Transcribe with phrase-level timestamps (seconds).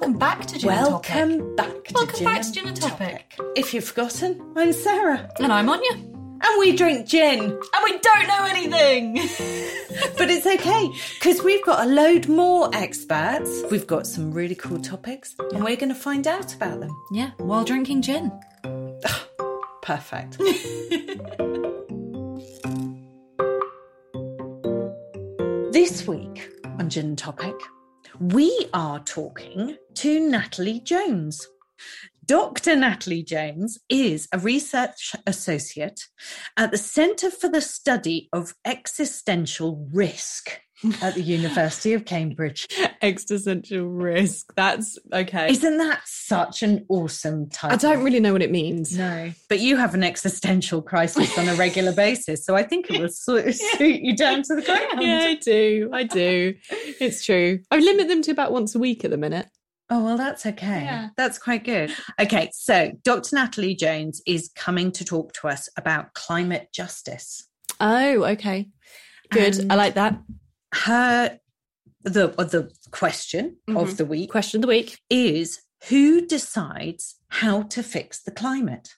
[0.00, 1.14] Welcome back to Gin and Topic.
[1.14, 3.34] Welcome back to Welcome Gin back to Gin and Topic.
[3.54, 5.28] If you've forgotten, I'm Sarah.
[5.38, 5.92] And I'm Anya.
[5.92, 7.38] And we drink gin.
[7.40, 9.18] And we don't know anything.
[10.16, 13.62] But it's okay, because we've got a load more experts.
[13.70, 16.90] We've got some really cool topics, and we're going to find out about them.
[17.12, 18.32] yeah, while drinking gin.
[19.82, 20.38] Perfect.
[25.72, 27.54] this week on Gin Topic,
[28.18, 31.46] we are talking to Natalie Jones.
[32.24, 32.76] Dr.
[32.76, 36.06] Natalie Jones is a research associate
[36.56, 40.60] at the Centre for the Study of Existential Risk
[41.02, 42.66] at the University of Cambridge.
[43.02, 44.52] existential risk.
[44.56, 45.50] That's okay.
[45.50, 47.74] Isn't that such an awesome title?
[47.74, 48.96] I don't really know what it means.
[48.96, 53.00] No, but you have an existential crisis on a regular basis, so I think it
[53.00, 55.02] will su- suit you down to the ground.
[55.02, 55.90] Yeah, I do.
[55.92, 56.54] I do.
[56.70, 57.60] It's true.
[57.70, 59.46] I limit them to about once a week at the minute.
[59.92, 60.82] Oh, well, that's okay.
[60.84, 61.08] Yeah.
[61.16, 61.92] That's quite good.
[62.20, 63.34] Okay, so Dr.
[63.34, 67.48] Natalie Jones is coming to talk to us about climate justice.
[67.80, 68.68] Oh, okay.
[69.32, 69.58] Good.
[69.58, 70.18] And- I like that.
[70.72, 71.38] Her
[72.02, 73.96] the the question of Mhm.
[73.98, 74.98] the week Question of the week.
[75.10, 78.94] is who decides how to fix the climate?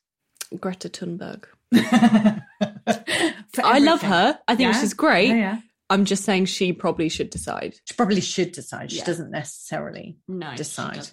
[0.60, 1.44] Greta Thunberg.
[3.64, 4.38] I love her.
[4.48, 4.80] I think Yeah?
[4.80, 5.28] she's great.
[5.28, 5.58] Yeah, yeah.
[5.90, 7.74] I'm just saying she probably should decide.
[7.84, 8.90] She probably should decide.
[8.90, 10.54] She doesn't necessarily No.
[10.56, 11.06] Decide.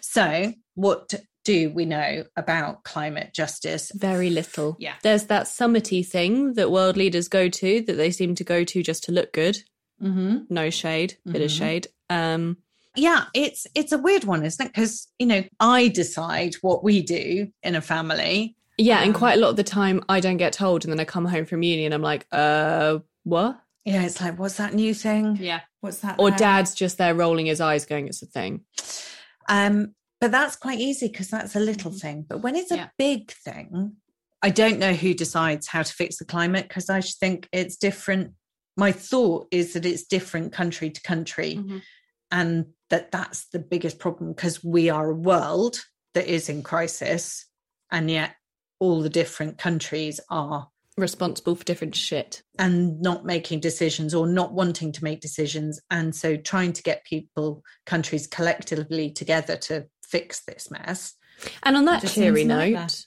[0.00, 3.92] So, what do we know about climate justice?
[3.94, 4.76] Very little.
[4.80, 4.94] Yeah.
[5.02, 8.82] There's that summity thing that world leaders go to that they seem to go to
[8.82, 9.58] just to look good.
[10.02, 10.36] Mm-hmm.
[10.50, 11.58] No shade, bit of Mhm.
[11.58, 11.86] shade.
[12.10, 12.58] Um,
[12.96, 14.72] Yeah, it's it's a weird one, isn't it?
[14.72, 18.56] Because you know, I decide what we do in a family.
[18.78, 21.00] yeah, and Um, quite a lot of the time I don't get told, and then
[21.00, 23.60] I come home from uni and I'm like, uh, what?
[23.84, 25.36] Yeah, it's like, what's that new thing?
[25.40, 25.60] Yeah.
[25.80, 26.16] What's that?
[26.18, 26.38] Or about?
[26.38, 28.64] dad's just there rolling his eyes, going, it's a thing.
[29.48, 32.00] Um, but that's quite easy because that's a little Mhm.
[32.00, 32.26] thing.
[32.28, 32.88] But when it's a Yeah.
[32.98, 33.96] big thing,
[34.42, 37.76] I don't know who decides how to fix the climate because I just think it's
[37.76, 38.32] different.
[38.76, 41.56] My thought is that it's different country to country.
[41.56, 41.82] Mhm.
[42.30, 45.78] and that that's the biggest problem because we are a world
[46.14, 47.46] that is in crisis
[47.92, 48.34] and yet
[48.80, 52.42] all the different countries are Responsible for different shit.
[52.58, 57.04] and not making decisions or not wanting to make decisions and so trying to get
[57.04, 61.14] people countries collectively together to fix this mess
[61.62, 63.04] And on that cheery seems like note, that.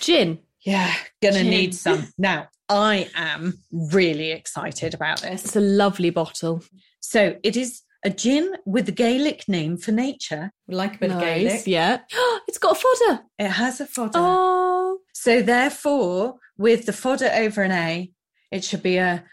[0.00, 0.38] gin.
[0.64, 0.92] yeah
[1.22, 1.50] gonna Gin.
[1.50, 6.62] need some now i am really excited about this It's a lovely bottle.
[7.00, 11.10] so it is a gin with the gaelic name for nature We like a bit
[11.10, 11.66] of Nice, Gaelic.
[11.66, 12.00] yeah.
[12.48, 13.24] it's got a fada.
[13.38, 18.10] it has a fada Oh, So therefore, with the fada over an A,
[18.52, 19.24] it should be a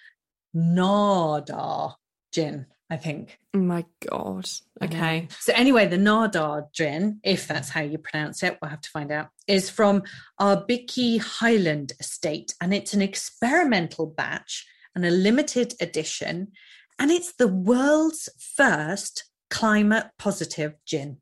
[0.55, 1.95] Nàdar
[2.31, 3.39] gin, I think.
[3.55, 4.49] oh my god.
[4.81, 5.27] Okay.
[5.39, 9.11] So anyway, the Nàdar gin, if that's how you pronounce it, we'll have to find
[9.11, 10.03] out, is from
[10.39, 16.51] Arbikie Highland Estate, and it's an experimental batch and a limited edition,
[16.99, 21.17] and it's the world's first climate positive gin.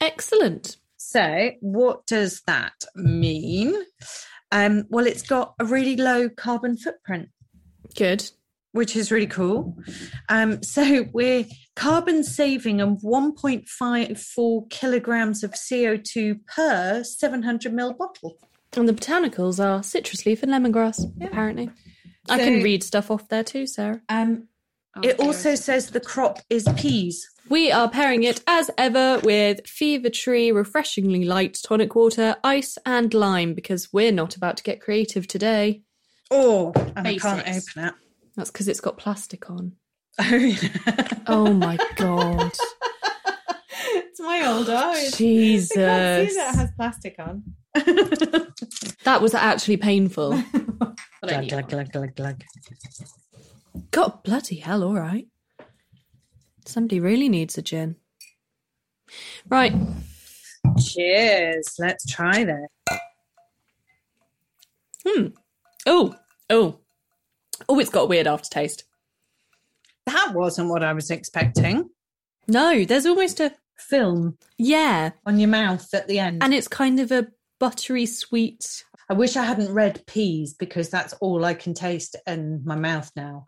[0.00, 0.76] Excellent.
[0.96, 3.74] So, what does that mean?
[4.50, 7.28] Um, well, it's got a really low carbon footprint,
[7.94, 8.30] Good.
[8.74, 9.76] Which is really cool.
[10.28, 18.38] Um, so, we're carbon saving of 1.54 kilograms of CO2 per 700 ml bottle.
[18.76, 21.70] And the botanicals are citrus leaf and lemongrass, apparently.
[22.28, 24.00] I can read stuff off there too, Sarah.
[24.08, 24.48] Um,
[24.96, 27.28] Oh, it also says the crop is peas.
[27.48, 33.12] We are pairing it as ever with Fever Tree Refreshingly Light Tonic Water, Ice, and
[33.12, 35.82] Lime because we're not about to get creative today.
[36.30, 37.94] Oh, and I can't open it.
[38.36, 39.72] That's because it's got plastic on.
[41.26, 41.46] Oh.
[41.48, 42.52] Oh my god.
[43.94, 45.08] it's my old eye.
[45.14, 45.76] Jesus.
[45.76, 47.42] I can't see that it has plastic on.
[49.04, 50.42] That was actually painful.
[51.20, 52.44] But I glug, glug, glug, glug, glug.
[53.90, 55.26] God bloody hell, all right.
[56.64, 57.96] Somebody really needs a gin.
[59.48, 59.74] Right.
[60.82, 61.74] Cheers.
[61.78, 62.68] Let's try that.
[65.06, 65.26] Hmm.
[65.86, 66.14] Oh,
[66.48, 66.78] oh.
[67.68, 68.84] Oh, it's got a weird aftertaste.
[70.06, 71.88] That wasn't what I was expecting.
[72.46, 76.42] No, there's almost a Film yeah, on your mouth at the end.
[76.42, 77.26] and it's kind of a
[77.58, 78.84] buttery sweet.
[79.08, 83.10] I wish I hadn't read peas because that's all I can taste in my mouth
[83.16, 83.46] now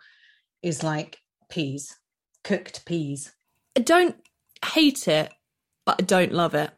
[0.62, 1.18] is like
[1.48, 1.96] peas,
[2.42, 3.32] cooked peas.
[3.76, 4.16] I don't
[4.64, 5.32] hate it,
[5.84, 6.70] but I don't love it.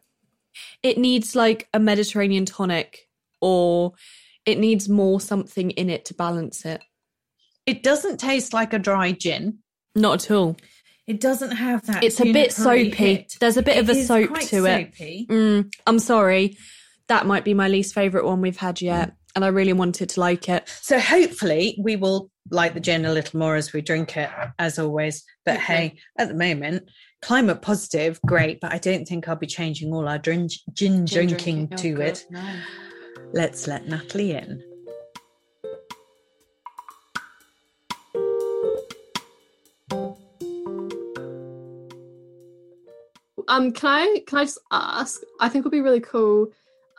[0.83, 3.07] It needs like a Mediterranean tonic
[3.41, 3.93] or
[4.45, 6.81] it needs more something in it to balance it.
[7.65, 9.59] It doesn't taste like a dry gin.
[9.95, 10.57] Not at all.
[11.07, 12.03] It doesn't have that.
[12.03, 12.89] It's a bit soapy.
[12.91, 13.35] hit.
[13.39, 14.93] There's a bit It of a soap to it.
[14.95, 16.57] Mm, I'm sorry.
[17.07, 19.13] That might be my least favourite one we've had yet.
[19.35, 20.67] And I really wanted to like it.
[20.81, 24.79] So hopefully we will like the gin a little more as we drink it, as
[24.79, 25.23] always.
[25.45, 25.63] But Okay.
[25.63, 26.89] hey, at the moment,
[27.21, 28.59] climate positive, great.
[28.59, 31.93] But I don't think I'll be changing all our gin, gin, Gin drinking, Oh, to
[31.95, 32.25] God, it.
[32.29, 32.41] No.
[33.33, 34.63] Let's let Natalie in.
[43.49, 45.21] Um, can I can I just ask?
[45.41, 46.51] I think it would be really cool.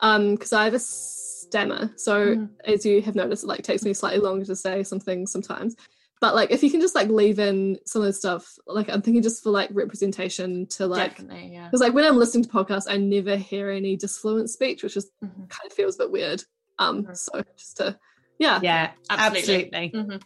[0.02, 2.50] Um, because I have a stammer, so Mhm.
[2.64, 5.76] as you have noticed, it like takes me slightly longer to say something sometimes.
[6.22, 9.00] But like, if you can just like leave in some of the stuff, like I'm
[9.02, 11.66] thinking just for like representation to like, Definitely, yeah.
[11.66, 15.08] because like when I'm listening to podcasts, I never hear any disfluent speech, which just
[15.22, 15.48] Mhm.
[15.50, 16.42] kind of feels a bit weird.
[16.78, 17.16] Um, Mhm.
[17.16, 17.98] so just to
[18.38, 19.70] yeah, Yeah, Absolutely.
[19.72, 19.92] absolutely.
[20.16, 20.22] Mhm.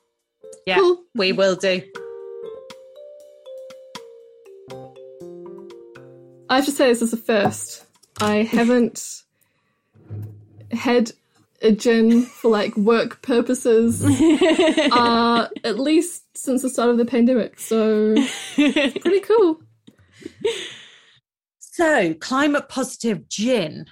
[0.66, 1.04] Yeah, cool.
[1.16, 1.82] we will do.
[6.54, 7.84] I have to say this is the first.
[8.20, 9.24] I haven't
[10.70, 11.10] had
[11.60, 14.04] a gin for like work purposes
[14.92, 17.58] uh, at least since the start of the pandemic.
[17.58, 18.14] So
[18.54, 19.62] pretty cool.
[21.58, 23.86] So, climate positive gin.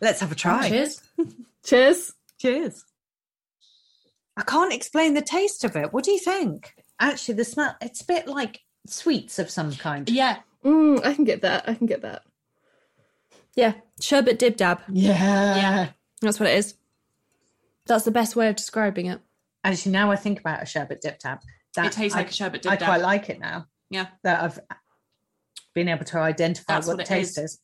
[0.00, 0.68] Let's have a try.
[0.68, 1.00] Cheers.
[1.64, 2.12] Cheers.
[2.40, 2.84] Cheers.
[4.36, 5.92] I can't explain the taste of it.
[5.92, 6.74] What do you think?
[6.98, 10.10] Actually, the smell, it's a bit like sweets of some kind.
[10.10, 10.38] Yeah.
[10.64, 11.68] Mm, I can get that.
[11.68, 12.22] I can get that.
[13.56, 13.74] yeah.
[14.00, 14.80] Sherbet dib dab.
[14.88, 15.56] Yeah.
[15.56, 15.88] Yeah.
[16.20, 16.74] That's what it is.
[17.86, 19.20] That's the best way of describing it.
[19.64, 21.40] Actually, now I think about a sherbet dip dab.
[21.76, 24.06] That, It tastes I, like a sherbet dip I dip quite like it now Yeah.
[24.24, 24.58] that I've
[25.74, 27.44] been able to identify That's what, what the it taste is.
[27.52, 27.60] is.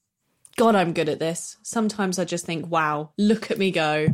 [0.57, 1.57] God, I'm good at this.
[1.63, 4.09] Sometimes I just think, wow, look at me go.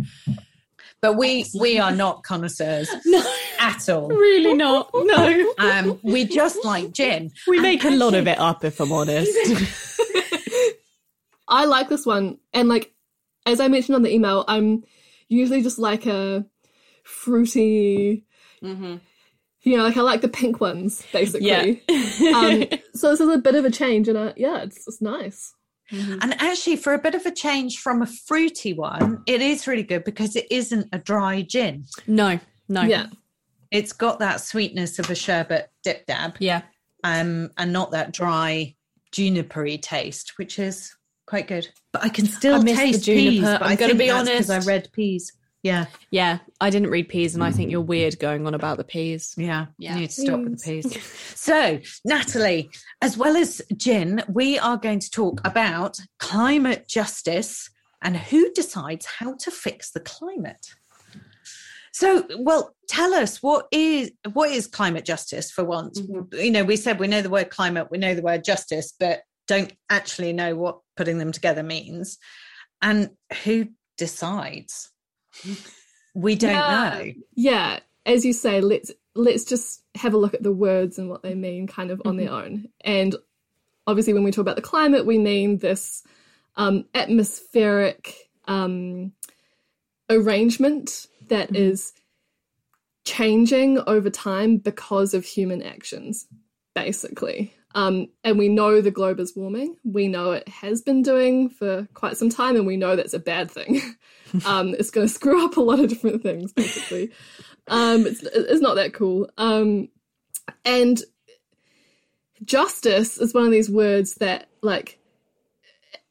[1.00, 3.22] But we we are not connoisseurs No,
[3.64, 4.08] at all.
[4.08, 4.90] really not.
[4.94, 5.52] No.
[5.58, 7.30] Um, we just like gin.
[7.46, 9.30] We And make a lot of it up, if I'm honest.
[11.48, 12.38] I like this one.
[12.52, 12.92] And like
[13.46, 14.84] as I mentioned on the email, I'm
[15.28, 16.44] usually just like a
[17.04, 18.24] fruity
[18.62, 18.96] Mm-hmm.
[19.62, 21.48] you know, like I like the pink ones, basically.
[21.48, 21.74] yeah.
[22.34, 22.64] Um
[22.94, 25.52] so this is a bit of a change and uh, yeah, it's it's nice.
[25.92, 26.18] Mm-hmm.
[26.22, 29.82] And actually, for a bit of a change from a fruity one, it is really
[29.82, 31.84] good because it isn't a dry gin.
[32.06, 32.82] no, no.
[32.82, 33.06] Yeah.
[33.74, 36.62] It's got that sweetness of a sherbet dip dab, Yeah.
[37.02, 38.76] um, and not that dry
[39.12, 40.94] junipery taste, which is
[41.26, 41.68] quite good.
[41.92, 43.40] But I can still I miss the taste juniper, peas.
[43.42, 44.68] But I'm I gonna be that's 'cause honest.
[44.68, 45.32] I read peas.
[45.64, 46.38] Yeah, Yeah.
[46.60, 49.34] I didn't read peas, and I think you're weird going on about the peas.
[49.36, 49.94] yeah, Yeah.
[49.94, 50.98] You need to stop with the peas.
[51.34, 52.70] So, Natalie,
[53.02, 57.70] as well as gin, we are going to talk about climate justice
[58.02, 60.74] and who decides how to fix the climate.
[61.94, 66.02] So, well, tell us what is what is climate justice for once?
[66.32, 69.22] You know, we said we know the word climate, we know the word justice, but
[69.46, 72.18] don't actually know what putting them together means.
[72.82, 73.10] And
[73.44, 74.90] who decides?
[76.16, 76.98] We don't Yeah.
[76.98, 77.12] know.
[77.36, 81.22] Yeah, as you say, let's let's just have a look at the words and what
[81.22, 82.70] they mean kind of on their own.
[82.80, 83.14] And
[83.86, 86.02] obviously when we talk about the climate, we mean this
[86.56, 88.16] um, atmospheric
[88.48, 89.12] um,
[90.10, 91.92] arrangement that is
[93.04, 96.26] changing over time because of human actions,
[96.74, 97.54] basically.
[97.74, 99.76] Um, and we know the globe is warming.
[99.84, 103.18] We know it has been doing for quite some time, and we know that's a
[103.18, 103.80] bad thing.
[104.46, 107.10] um, it's going to screw up a lot of different things, basically.
[107.68, 109.28] um, it's, it's not that cool.
[109.38, 109.88] Um,
[110.64, 111.02] and
[112.44, 115.00] justice is one of these words that, like,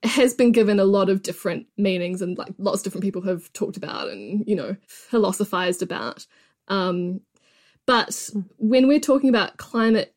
[0.03, 3.51] has been given a lot of different meanings, and like lots of different people have
[3.53, 6.25] talked about and you know philosophized about.
[6.67, 7.21] Um,
[7.85, 10.13] but when we're talking about climate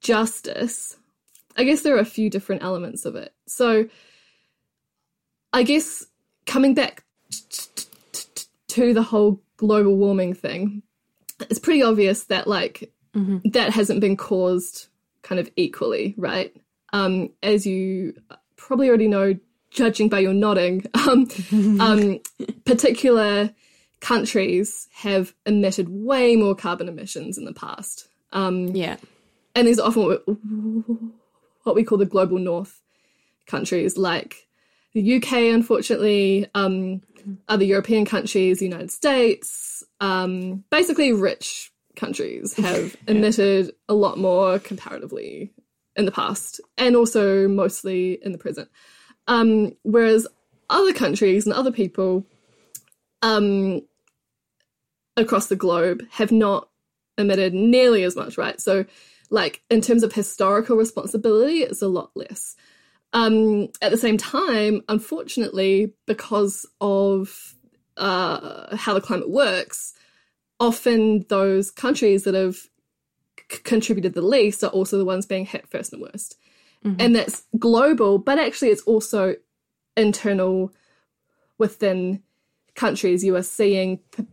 [0.00, 0.96] justice,
[1.56, 3.34] I guess there are a few different elements of it.
[3.46, 3.86] So,
[5.52, 6.04] I guess
[6.46, 7.38] coming back t-
[7.74, 10.82] t- t- t- to the whole global warming thing,
[11.40, 13.52] it's pretty obvious that like Mhm.
[13.52, 14.88] that hasn't been caused
[15.22, 16.54] kind of equally, right?
[16.92, 18.14] Um, as you
[18.66, 19.34] probably already know,
[19.70, 21.28] judging by your nodding, um,
[21.80, 22.18] um,
[22.64, 23.50] particular
[24.00, 28.08] countries have emitted way more carbon emissions in the past.
[28.32, 28.96] Um, Yeah.
[29.54, 30.24] and these are often what,
[31.64, 32.80] what we call the global north
[33.46, 34.48] countries like
[34.94, 37.00] the uk unfortunately um,
[37.48, 44.58] other european countries the united states um, basically rich countries have emitted a lot more
[44.58, 45.52] comparatively
[45.96, 48.68] in the past and also mostly in the present
[49.26, 50.26] um, whereas
[50.70, 52.26] other countries and other people
[53.22, 53.82] um,
[55.16, 56.68] across the globe have not
[57.16, 58.60] emitted nearly as much, right?
[58.60, 58.84] So
[59.30, 62.56] like in terms of historical responsibility, it's a lot less.
[63.12, 67.54] Um, at the same time, unfortunately, because of
[67.96, 69.94] uh, how the climate works,
[70.58, 72.58] often those countries that have
[73.62, 76.36] contributed the least are also the ones being hit first and worst.
[76.84, 77.00] Mm-hmm.
[77.00, 79.36] And that's global, but actually, it's also
[79.96, 80.72] internal
[81.58, 82.22] within
[82.74, 83.24] countries.
[83.24, 84.26] You are seeing p-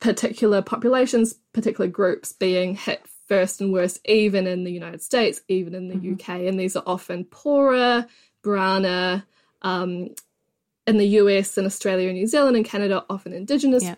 [0.00, 5.74] particular populations, particular groups being hit first and worst, even in the United States, even
[5.74, 6.14] in the mm-hmm.
[6.14, 6.40] UK.
[6.48, 8.06] And these are often poorer,
[8.42, 9.24] browner.
[9.62, 10.10] Um,
[10.86, 13.94] in the US and Australia and New Zealand and Canada, often Indigenous yeah.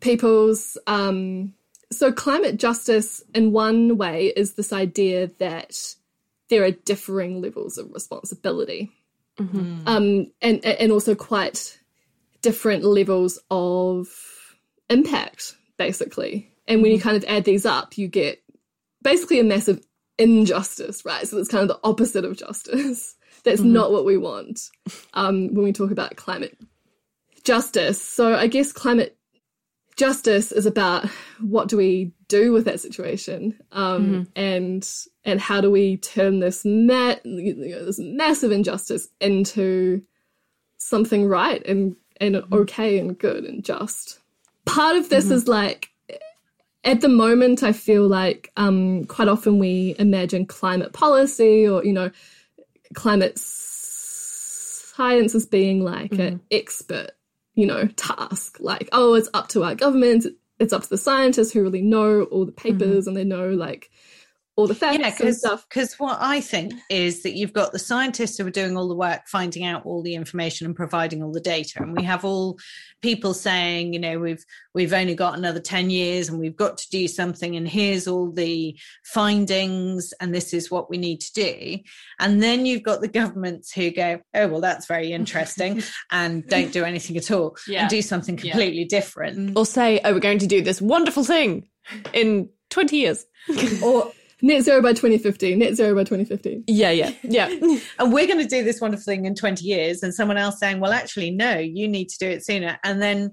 [0.00, 0.78] peoples.
[0.86, 1.54] Um,
[1.92, 5.76] so, climate justice, in one way, is this idea that
[6.48, 8.92] there are differing levels of responsibility,
[9.38, 9.86] mm-hmm.
[9.86, 11.78] um, and and also quite
[12.42, 14.08] different levels of
[14.88, 16.52] impact, basically.
[16.68, 16.96] And when mm-hmm.
[16.96, 18.42] you kind of add these up, you get
[19.02, 19.84] basically a massive
[20.18, 21.26] injustice, right?
[21.26, 23.16] So it's kind of the opposite of justice.
[23.44, 23.72] That's mm-hmm.
[23.72, 24.60] not what we want
[25.14, 26.58] um, when we talk about climate
[27.42, 28.00] justice.
[28.00, 29.16] So I guess climate
[30.00, 31.06] justice is about
[31.40, 34.22] what do we do with that situation, um, mm-hmm.
[34.34, 34.90] and
[35.24, 40.02] and how do we turn this ma- you know, this massive injustice into
[40.78, 42.54] something right and and mm-hmm.
[42.54, 44.18] okay and good and just.
[44.64, 45.34] Part of this mm-hmm.
[45.34, 45.90] is like
[46.82, 51.92] at the moment, I feel like um, quite often we imagine climate policy or, you
[51.92, 52.10] know,
[52.94, 53.38] climate
[54.98, 56.22] science as being like mm-hmm.
[56.22, 57.10] an expert,
[57.54, 58.58] you know, task.
[58.60, 60.26] Like, oh, it's up to our government,
[60.58, 63.08] it's up to the scientists who really know all the papers mm-hmm.
[63.08, 63.90] and they know like
[64.56, 65.64] all the facts yeah, and stuff.
[65.68, 68.94] Because what I think is that you've got the scientists who are doing all the
[68.94, 72.58] work, finding out all the information and providing all the data, and we have all
[73.00, 76.90] people saying, you know, we've we've only got another ten years and we've got to
[76.90, 81.78] do something, and here's all the findings, and this is what we need to do.
[82.18, 86.72] And then you've got the governments who go, oh well, that's very interesting, and don't
[86.72, 87.82] do anything at all, yeah.
[87.82, 88.98] and do something completely yeah.
[88.98, 89.56] different, mm.
[89.56, 91.68] or say, oh, we're going to do this wonderful thing
[92.12, 93.24] in 20 years.
[93.48, 93.82] Mm.
[93.82, 97.12] or net zero by 2050 net zero by 2050 yeah yeah.
[97.22, 97.48] Yeah.
[97.98, 100.80] And we're going to do this wonderful thing in 20 years and someone else saying
[100.80, 102.78] well actually no you need to do it sooner.
[102.84, 103.32] And then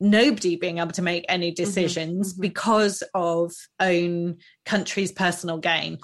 [0.00, 2.42] nobody being able to make any mm-hmm, decisions mm-hmm, mm-hmm.
[2.42, 5.98] because of own country's personal gain.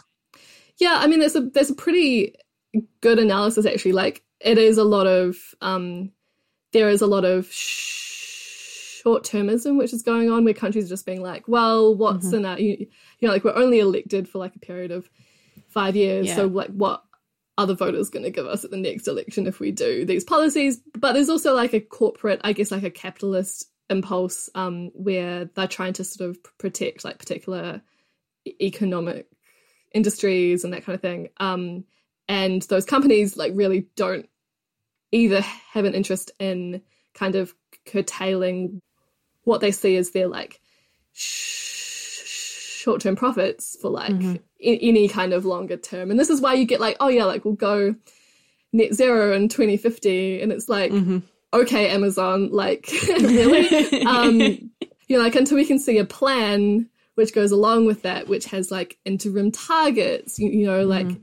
[0.81, 2.35] Yeah i mean there's a there's a pretty
[3.01, 3.93] good analysis actually.
[3.93, 6.11] Like it is a lot of um
[6.73, 8.12] there is a lot of sh-
[9.03, 12.37] short termism which is going on where countries are just being like, well, what's mm-hmm.
[12.37, 12.61] in that?
[12.61, 12.87] You,
[13.19, 15.09] you, know, like we're only elected for like a period of
[15.69, 16.29] five years.
[16.29, 16.37] Yeah.
[16.37, 17.03] So, like, what
[17.59, 20.25] are the voters going to give us at the next election if we do these
[20.25, 20.81] policies?
[20.97, 25.67] But there's also like a corporate, I guess, like a capitalist impulse um, where they're
[25.67, 27.83] trying to sort of protect like particular
[28.61, 29.27] economic
[29.93, 31.29] industries and that kind of thing.
[31.39, 31.85] Um,
[32.29, 34.29] and those companies like really don't
[35.11, 35.41] either
[35.73, 36.83] have an interest in
[37.15, 37.53] kind of
[37.85, 38.81] curtailing
[39.45, 40.61] what they see as their like
[41.13, 44.33] sh- short-term profits for like mm-hmm.
[44.65, 47.25] I- any kind of longer term and this is why you get like oh yeah
[47.25, 47.95] like we'll go
[48.73, 51.19] net zero in 2050 and it's like mm-hmm.
[51.53, 52.89] okay amazon like
[53.21, 58.03] really um you know like until we can see a plan which goes along with
[58.03, 61.23] that which has like interim targets you, you know like mm-hmm.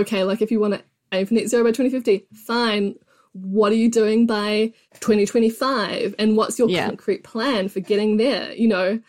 [0.00, 2.94] okay like if you want to aim for net zero by 2050 fine
[3.32, 6.86] what are you doing by 2025 and what's your yeah.
[6.86, 9.00] concrete plan for getting there you know?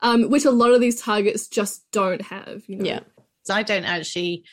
[0.00, 2.84] Um, which a lot of these targets just don't have you know?
[2.84, 3.00] Yeah.
[3.42, 4.44] So i don't actually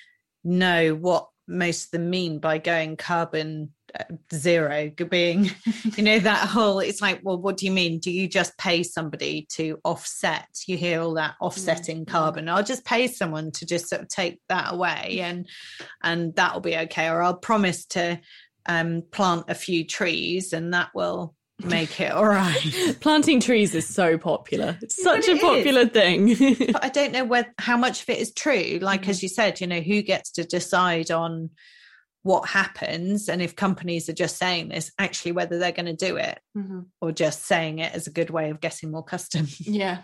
[0.43, 4.03] know what most of them mean by going carbon uh,
[4.33, 5.49] zero being
[5.95, 7.99] you know that whole it's like well what do you mean?
[7.99, 10.47] Do you just pay somebody to offset?
[10.67, 12.11] You hear all that offsetting mm-hmm.
[12.11, 12.49] carbon.
[12.49, 15.47] I'll just pay someone to just sort of take that away and
[16.03, 18.19] and that'll be okay or i'll promise to
[18.65, 22.97] um, plant a few trees and that will make it all right.
[22.99, 24.77] Planting trees is so popular.
[24.81, 25.89] It's such a popular is.
[25.89, 26.55] thing.
[26.71, 28.79] but I don't know where how much of it is true.
[28.81, 29.09] Like mm-hmm.
[29.09, 31.51] as you said, you know, who gets to decide on
[32.23, 36.17] what happens and if companies are just saying this, actually whether they're going to do
[36.17, 36.79] it mm-hmm.
[36.99, 39.61] or just saying it as a good way of getting more customers.
[39.67, 39.99] Yeah.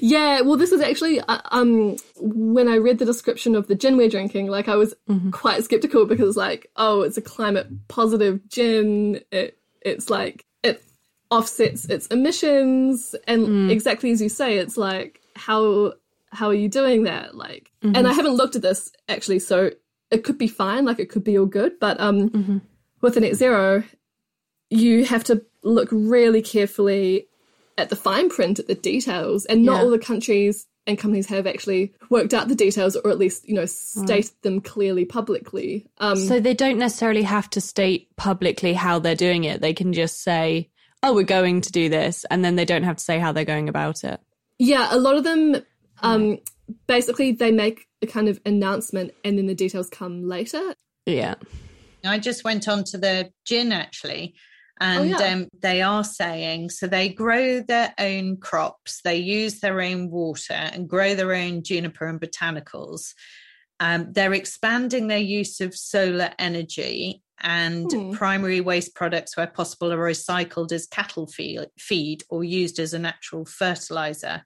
[0.00, 3.96] Yeah, well, this is actually uh, um when I read the description of the gin
[3.96, 5.30] we're drinking, like I was mm-hmm.
[5.30, 9.20] quite skeptical because like, oh, it's a climate positive gin.
[9.30, 10.82] It it's like it
[11.30, 13.70] offsets its emissions, and mm.
[13.70, 15.94] exactly as you say, it's like how
[16.30, 17.34] how are you doing that?
[17.34, 17.96] Like, mm-hmm.
[17.96, 19.70] and I haven't looked at this actually, so
[20.10, 22.58] it could be fine, like it could be all good, but um, mm-hmm.
[23.00, 23.82] with the net zero,
[24.70, 27.28] you have to look really carefully
[27.78, 29.82] at the fine print, at the details, and not yeah.
[29.82, 33.54] all the countries and companies have actually worked out the details or at least you
[33.54, 38.98] know state them clearly publicly um So they don't necessarily have to state publicly how
[38.98, 39.60] they're doing it.
[39.60, 40.70] They can just say,
[41.02, 43.44] "Oh, we're going to do this," and then they don't have to say how they're
[43.44, 44.20] going about it.
[44.58, 45.62] yeah a lot of them
[46.02, 46.38] um
[46.86, 50.74] basically they make a kind of announcement and then the details come later
[51.06, 51.34] Yeah.
[52.04, 54.34] I just went on to the gin actually,
[54.82, 55.32] and yeah.
[55.32, 60.54] um, they are saying so they grow their own crops, they use their own water,
[60.54, 63.14] and grow their own juniper and botanicals.
[63.78, 68.12] Um, they're expanding their use of solar energy and Hmm.
[68.12, 71.28] primary waste products where possible are recycled as cattle
[71.78, 74.44] feed or used as a natural fertilizer.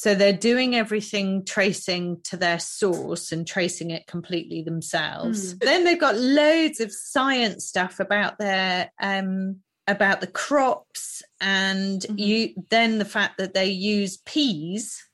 [0.00, 5.58] So they're doing everything tracing to their source and tracing it completely themselves.
[5.58, 12.54] Then they've got loads of science stuff about their um about the crops and you
[12.70, 15.06] then the fact that they use peas.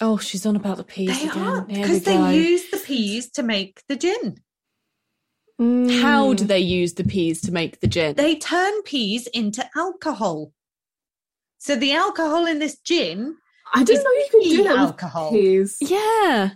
[0.00, 1.42] Oh, she's on about the peas They again.
[1.42, 2.24] are Here we because go.
[2.30, 4.36] they use the peas to make the gin.
[5.58, 6.36] How Mm.
[6.36, 8.14] do they use the peas to make the gin?
[8.14, 10.52] They turn peas into alcohol.
[11.58, 13.38] So the alcohol in this gin,
[13.74, 15.32] i didn't know you could do that alcohol.
[15.32, 15.76] with peas.
[15.80, 16.50] yeah.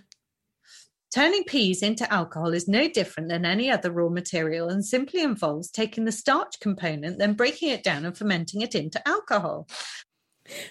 [1.15, 5.71] Turning peas into alcohol is no different than any other raw material and simply involves
[5.71, 9.69] taking the starch component, then breaking it down and fermenting it into alcohol.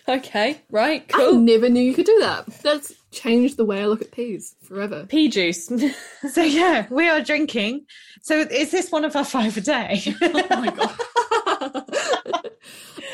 [0.09, 0.59] Okay.
[0.71, 1.05] Right.
[1.13, 1.33] i Cool.
[1.35, 5.05] never knew you could do that that's changed the way i look at peas forever
[5.07, 5.71] Pea juice.
[6.31, 7.85] So, yeah, we are drinking.
[8.23, 10.01] So, is this one of our five a day?
[10.21, 12.40] oh my god.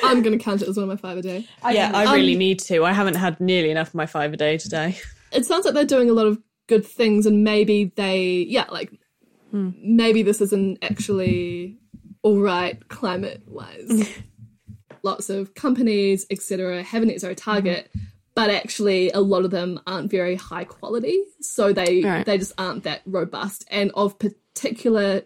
[0.04, 1.48] i'm gonna count it as one of my five a day.
[1.72, 2.84] Yeah, I really Um, need to.
[2.86, 4.98] I haven't had nearly enough of my five a day today.
[5.32, 6.38] it sounds like they're doing a lot of
[6.68, 8.92] good things and maybe they yeah like
[9.52, 11.78] maybe this isn't actually
[12.22, 14.10] all right climate wise
[15.04, 17.90] lots of companies etc have a net zero target
[18.36, 21.24] but actually a lot of them aren't very high quality.
[21.42, 22.24] So they Right.
[22.26, 23.66] they just aren't that robust.
[23.72, 25.24] And of particular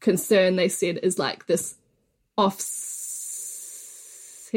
[0.00, 1.76] concern they said is like this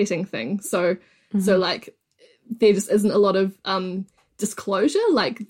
[0.06, 0.98] thing so
[1.40, 1.96] so like
[2.50, 4.06] there just isn't a lot of um
[4.38, 5.42] disclosure like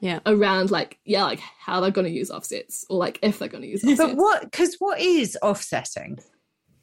[0.00, 0.20] Yeah.
[0.26, 3.62] around like yeah like how they're going to use offsets or like if they're going
[3.62, 6.18] to use offsets but what, because what is offsetting?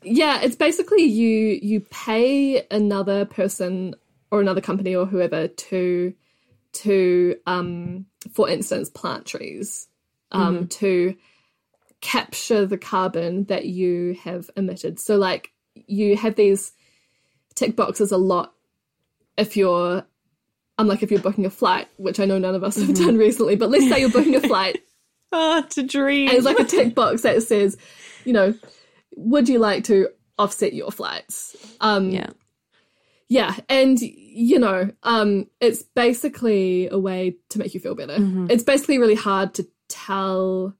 [0.04, 3.96] yeah it's basically you you pay another person
[4.32, 6.14] or another company or whoever to
[6.74, 9.88] to um for instance plant trees
[10.32, 11.16] um to
[12.02, 15.00] capture the carbon that you have emitted.
[15.00, 15.52] So like
[15.88, 16.74] you have these
[17.56, 18.54] tick boxes a lot
[19.38, 20.06] if you're
[20.78, 23.18] um like if you're booking a flight which i know none of us have done
[23.18, 24.82] recently but let's say you're booking a flight
[25.36, 26.30] Oh, to dream.
[26.30, 27.76] and it's like a tick box that says,
[28.24, 28.54] you know,
[29.16, 31.56] would you like to offset your flights?
[31.82, 32.30] Um, yeah.
[33.30, 38.16] yeah, and you know, um, it's basically a way to make you feel better.
[38.48, 40.76] It's basically really hard to tell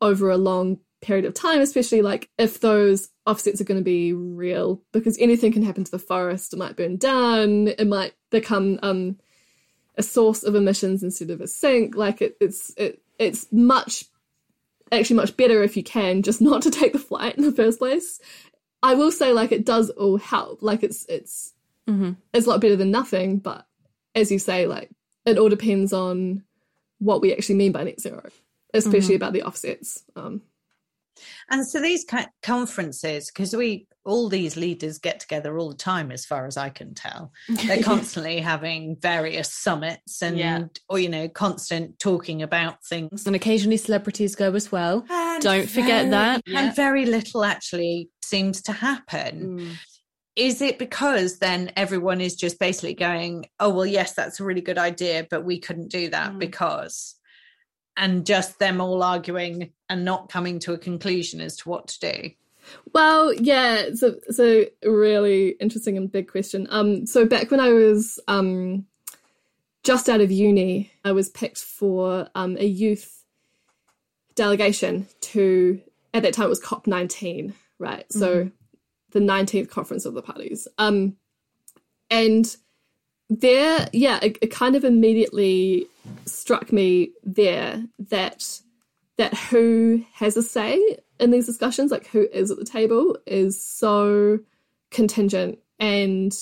[0.00, 4.12] over a long period of time, especially like if those offsets are going to be
[4.12, 6.52] real, because anything can happen to the forest.
[6.52, 7.68] It might burn down.
[7.68, 9.18] It might become um,
[9.96, 11.96] a source of emissions instead of a sink.
[11.96, 14.04] Like it, it's it, it's much
[14.90, 17.78] actually much better if you can just not to take the flight in the first
[17.78, 18.20] place.
[18.82, 20.62] I will say like it does all help.
[20.62, 21.52] Like it's it's
[21.88, 22.16] Mhm.
[22.32, 23.66] it's a lot better than nothing, but
[24.14, 24.88] as you say, like
[25.26, 26.44] it all depends on
[27.00, 28.28] what we actually mean by net zero,
[28.72, 30.04] especially about the offsets.
[30.14, 30.42] Um,
[31.50, 32.04] And so these
[32.42, 36.70] conferences, because we all these leaders get together all the time, as far as I
[36.70, 37.30] can tell.
[37.48, 40.64] They're constantly having various summits and, Yeah.
[40.88, 43.26] or you know, constant talking about things.
[43.26, 45.04] And occasionally celebrities go as well.
[45.08, 46.42] And Don't forget that.
[46.48, 49.76] And very little actually seems to happen.
[50.34, 54.62] Is it because then everyone is just basically going, oh, well, yes, that's a really
[54.62, 56.38] good idea, but we couldn't do that Mm.
[56.40, 57.14] because,
[57.96, 62.00] and just them all arguing and not coming to a conclusion as to what to
[62.00, 62.30] do?
[62.92, 66.66] Well, yeah, it's a, it's a really interesting and big question.
[66.70, 68.86] Um, so back when I was um,
[69.82, 73.24] just out of uni, I was picked for um, a youth
[74.34, 75.80] delegation to,
[76.14, 78.10] at that time it was COP19, right?
[78.12, 78.50] So
[79.10, 80.68] the 19th conference of the parties.
[80.78, 81.16] Um,
[82.10, 82.56] and
[83.40, 85.86] there, yeah, it, it kind of immediately
[86.26, 88.60] struck me there that
[89.18, 93.62] that who has a say in these discussions, like who is at the table, is
[93.62, 94.38] so
[94.90, 96.32] contingent and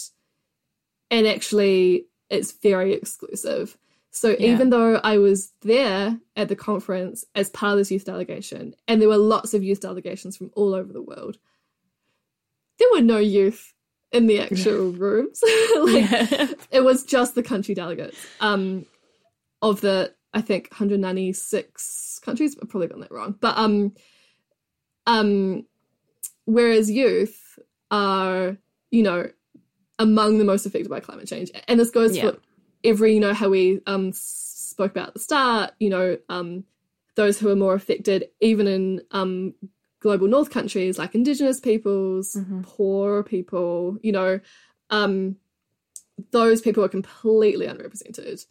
[1.11, 3.77] and actually it's very exclusive.
[4.13, 4.53] So Yeah.
[4.55, 9.01] even though I was there at the conference as part of this youth delegation, and
[9.01, 11.39] there were lots of youth delegations from all over the world,
[12.79, 13.73] there were no youth
[14.13, 15.41] in the actual rooms.
[15.85, 16.11] like,
[16.71, 18.27] It was just the country delegates.
[18.41, 18.87] Um,
[19.63, 22.57] of the I think 196 countries.
[22.63, 23.95] I've probably gotten that wrong, but um,
[25.07, 25.67] um,
[26.45, 27.59] whereas youth
[27.91, 28.57] are,
[28.91, 29.29] you know,
[29.99, 32.31] among the most affected by climate change, and this goes Yeah.
[32.31, 32.39] for
[32.85, 36.65] every, you know, how we um spoke about at the start, you know, um,
[37.17, 39.55] those who are more affected, even in um
[40.01, 42.63] global north countries like indigenous peoples, Mhm.
[42.63, 44.41] poor people, you know,
[44.91, 45.37] um,
[46.31, 48.45] those people are completely underrepresented.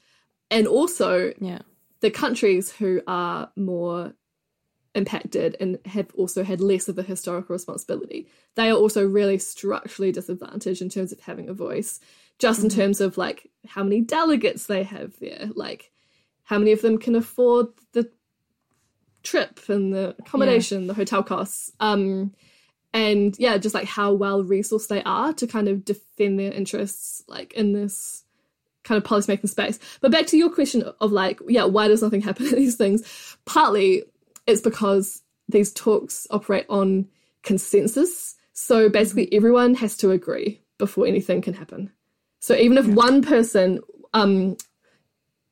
[0.51, 1.61] And also Yeah.
[1.99, 4.13] the countries who are more
[4.95, 10.11] impacted and have also had less of the historical responsibility, they are also really structurally
[10.11, 11.99] disadvantaged in terms of having a voice,
[12.39, 15.91] just in terms of like how many delegates they have there, like
[16.43, 18.09] how many of them can afford the
[19.29, 21.71] trip and the accommodation, the hotel costs.
[21.79, 22.33] Um,
[22.93, 27.23] and yeah, just like how well resourced they are to kind of defend their interests,
[27.27, 28.23] like in this
[28.83, 29.77] kind of policymaking space.
[30.01, 33.37] But back to your question of like, yeah, why does nothing happen at these things?
[33.45, 34.03] Partly
[34.47, 37.07] it's because these talks operate on
[37.43, 38.35] consensus.
[38.53, 41.91] So basically, everyone has to agree before anything can happen.
[42.39, 43.81] So even if one person,
[44.13, 44.57] um,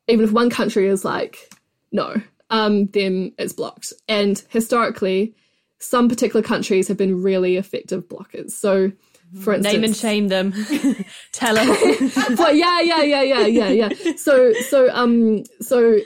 [0.07, 1.53] even if one country is like,
[1.91, 2.15] no,
[2.49, 3.93] um, then it's blocked.
[4.07, 5.35] And historically,
[5.79, 8.51] some particular countries have been really effective blockers.
[8.51, 8.91] So,
[9.43, 10.53] for instance, Name and shame them.
[11.33, 11.67] Tell us.
[12.37, 13.89] but yeah, yeah, yeah, yeah, yeah, yeah.
[14.15, 15.99] So, so, um, so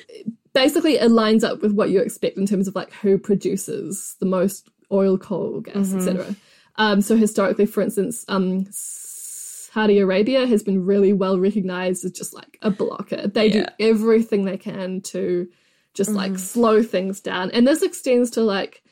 [0.53, 4.25] basically, it lines up with what you expect in terms of like who produces the
[4.25, 6.35] most oil, coal, gas, etc.
[6.77, 12.33] Um, so historically, for instance, um, Saudi Arabia has been really well recognized as just
[12.33, 13.27] like a blocker.
[13.27, 13.53] They Yeah.
[13.77, 15.47] do everything they can to
[15.93, 16.39] just like mm.
[16.39, 18.83] slow things down, and this extends to like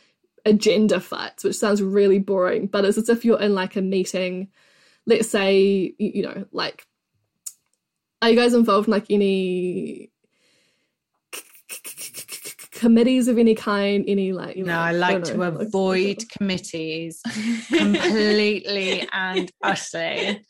[0.46, 4.50] agenda fights, which sounds really boring, but it's as if you're in like a meeting.
[5.06, 6.86] Let's say you know like
[8.22, 10.12] are you guys involved in like any
[12.80, 16.18] committees of any kind any like you No, I like don't to know, like- avoid
[16.38, 17.22] committees
[17.68, 20.46] completely and utterly.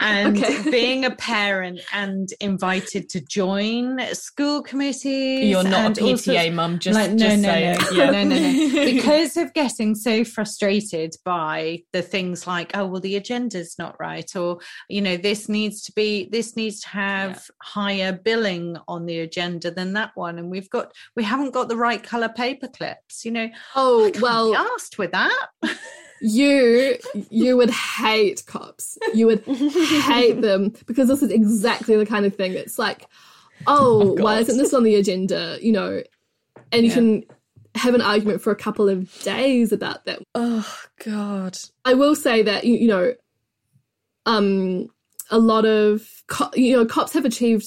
[0.00, 0.70] And Okay.
[0.70, 5.48] being a parent and invited to join school committees.
[5.50, 7.90] You're not and a PTA mum, just, like, no, just no, say no.
[7.96, 8.10] Yeah.
[8.10, 8.84] no, no, no.
[8.94, 14.34] Because of getting so frustrated by the things like, oh, well, the agenda's not right,
[14.36, 19.20] or you know, this needs to be, this needs to have higher billing on the
[19.20, 23.24] agenda than that one, and we've got, we haven't got the right color paper clips.
[23.24, 25.48] You know, oh well, asked with that.
[26.20, 26.96] you
[27.30, 32.34] you would hate cops you would hate them because this is exactly the kind of
[32.34, 33.06] thing it's like
[33.66, 36.02] oh, why isn't this on the agenda you know
[36.72, 36.94] and you Yeah.
[36.94, 37.24] can
[37.74, 40.66] have an argument for a couple of days about that Oh
[41.04, 41.58] God.
[41.84, 43.12] I will say that you, you know,
[44.26, 44.86] um,
[45.30, 47.66] a lot of co- you know cops have achieved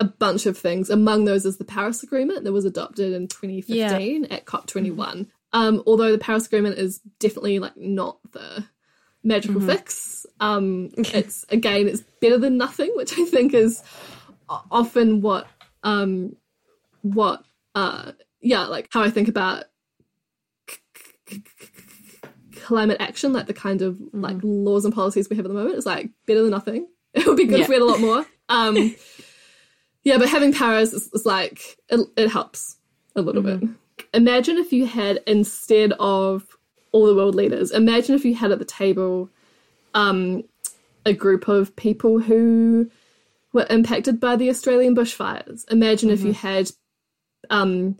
[0.00, 0.90] a bunch of things.
[0.90, 5.26] Among those is the Paris Agreement that was adopted in 2015 at COP 21.
[5.52, 8.64] Um, although the Paris Agreement is definitely like not the
[9.24, 10.24] magical fix.
[10.40, 13.82] Um, it's again, it's better than nothing, which I think is
[14.48, 15.46] often what
[15.82, 16.36] um,
[17.02, 19.64] what uh, yeah, like how I think about
[22.56, 25.76] climate action, like the kind of like laws and policies we have at the moment,
[25.76, 26.86] is like better than nothing.
[27.14, 27.68] It would be good if Yeah.
[27.68, 28.26] we had a lot more.
[28.50, 28.94] Um,
[30.04, 32.76] yeah, but having powers is, is like it, it helps
[33.16, 33.68] a little bit.
[34.14, 36.46] Imagine if you had instead of
[36.92, 39.28] all the world leaders, imagine if you had at the table
[39.94, 40.44] um,
[41.04, 42.90] a group of people who
[43.52, 45.70] were impacted by the Australian bushfires.
[45.70, 46.70] Imagine if you had
[47.50, 47.98] um,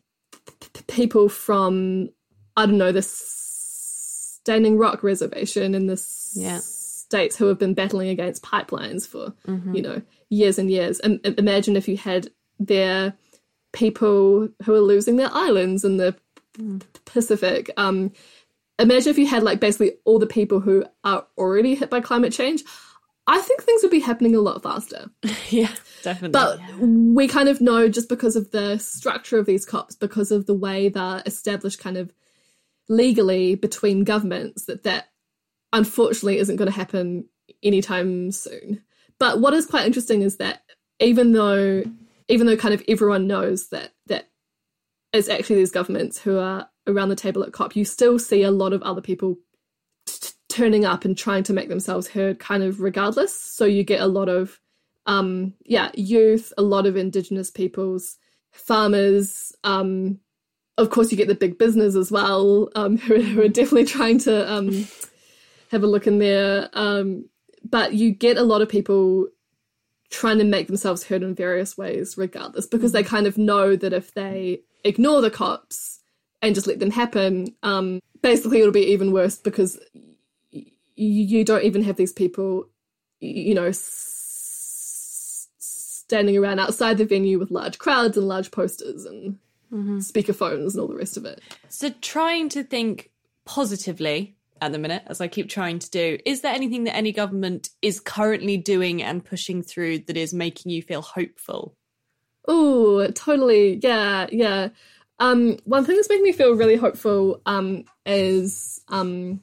[0.61, 2.11] p- p- people from
[2.57, 6.03] I don't know the Standing Rock Reservation in the
[6.35, 6.61] Yeah.
[7.09, 9.75] States who have been battling against pipelines for Mm-hmm.
[9.75, 11.01] you know years and years.
[11.01, 12.29] And imagine if you had
[12.61, 13.15] their
[13.73, 16.15] people who are losing their islands in the
[16.59, 16.83] Mm.
[17.05, 17.71] Pacific.
[17.77, 18.11] Um,
[18.81, 22.33] imagine if you had like basically all the people who are already hit by climate
[22.33, 22.65] change.
[23.29, 25.09] I think things would be happening a lot faster.
[25.51, 25.71] Yeah,
[26.03, 26.33] definitely.
[26.33, 30.47] But we kind of know just because of the structure of these COPs, because of
[30.47, 32.13] the way they're established kind of
[32.89, 35.11] legally between governments, that that
[35.73, 37.29] unfortunately isn't going to happen
[37.63, 38.83] anytime soon.
[39.19, 40.63] But what is quite interesting is that
[41.01, 41.83] even though
[42.29, 44.29] even though kind of everyone knows that that
[45.13, 48.51] it's actually these governments who are around the table at COP, you still see a
[48.51, 49.39] lot of other people
[50.07, 53.39] t- turning up and trying to make themselves heard kind of regardless.
[53.39, 54.61] So you get a lot of
[55.09, 58.19] um yeah youth a lot of indigenous peoples
[58.53, 60.21] farmers um
[60.77, 64.19] of course you get the big business as well um who, who are definitely trying
[64.19, 64.87] to um
[65.71, 66.69] have a look in there.
[66.73, 67.29] Um,
[67.69, 69.29] but you get a lot of people
[70.11, 73.93] trying to make themselves heard in various ways, regardless, because they kind of know that
[73.93, 76.01] if they ignore the cops
[76.41, 79.79] and just let them happen, um, basically it'll be even worse because
[80.53, 80.65] y-
[80.97, 82.69] you don't even have these people,
[83.21, 89.39] you know, s- standing around outside the venue with large crowds and large posters and
[90.01, 91.43] speakerphones and all the rest of it.
[91.69, 93.11] So trying to think
[93.45, 97.13] positively at the minute, as I keep trying to do, is there anything that any
[97.13, 101.77] government is currently doing and pushing through that is making you feel hopeful?
[102.47, 103.79] Oh, totally.
[103.83, 104.69] Yeah, yeah.
[105.19, 109.43] Um, one thing that's making me feel really hopeful um, is um,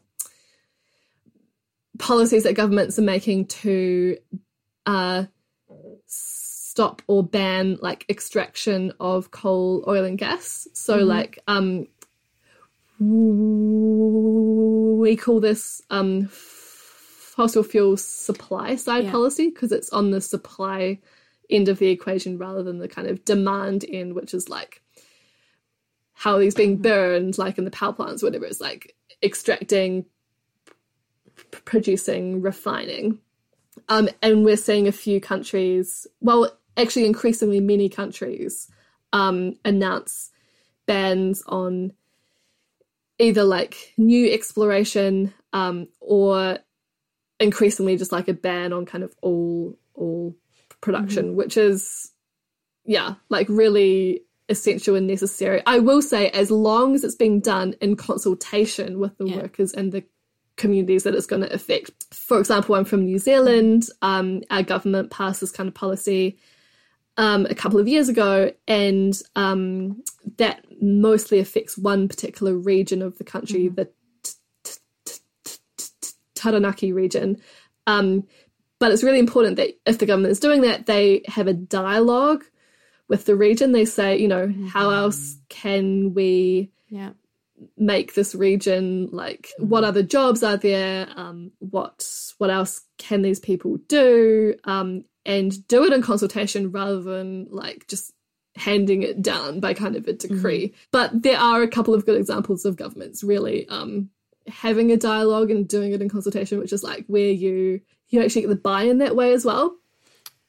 [2.00, 4.18] policies that governments are making to
[4.86, 5.26] uh,
[6.08, 10.68] stop or ban like extraction of coal, oil, and gas.
[10.74, 11.88] So, like, um,
[14.96, 19.12] we call this um, fossil fuel supply side Yeah.
[19.12, 21.00] policy because it's on the supply
[21.50, 24.82] end of the equation rather than the kind of demand end, which is like
[26.14, 28.46] how these being burned, like in the power plants, whatever.
[28.46, 30.06] It's like extracting,
[31.52, 33.20] producing, refining.
[33.90, 38.70] Um, and we're seeing a few countries, well, actually, increasingly many countries,
[39.14, 40.32] um, announce
[40.86, 41.92] bans on
[43.20, 46.60] either like new exploration um, or
[47.40, 50.36] increasingly just like a ban on kind of all all
[50.82, 52.12] production, which is
[52.86, 55.62] yeah, like really essential and necessary.
[55.66, 59.38] I will say, as long as it's being done in consultation with the Yeah.
[59.38, 60.04] workers and the
[60.58, 61.92] communities that it's going to affect.
[62.14, 63.90] For example, I'm from New Zealand.
[64.02, 66.38] Um, our government passed this kind of policy
[67.18, 70.04] um, a couple of years ago, and um,
[70.38, 73.86] that mostly affects one particular region of the country, the
[74.24, 74.32] t-
[74.64, 74.74] t-
[75.06, 77.38] t- t- t- Taranaki region.
[77.88, 78.28] Um,
[78.80, 82.44] but it's really important that if the government is doing that, they have a dialogue
[83.08, 83.72] with the region.
[83.72, 87.12] They say, you know, how else can we Yeah.
[87.78, 92.06] make this region like what other jobs are there um what
[92.38, 97.88] what else can these people do um and do it in consultation rather than like
[97.88, 98.14] just
[98.56, 100.74] handing it down by kind of a decree.
[100.92, 104.10] But there are a couple of good examples of governments really um
[104.48, 108.42] having a dialogue and doing it in consultation which is like where you you actually
[108.42, 109.76] get the buy-in that way as well.